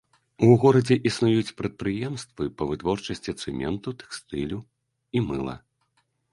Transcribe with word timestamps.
У 0.45 0.47
горадзе 0.61 0.95
існуюць 1.09 1.55
прадпрыемствы 1.59 2.49
па 2.63 2.69
вытворчасці 2.71 3.37
цэменту, 3.45 3.89
тэкстылю 4.03 4.57
і 5.17 5.27
мыла. 5.31 5.55